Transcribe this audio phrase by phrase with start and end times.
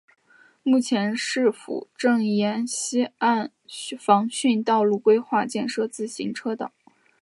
[0.63, 3.51] 目前市府正沿溪岸
[3.99, 6.71] 防汛道路规划建设自行车道。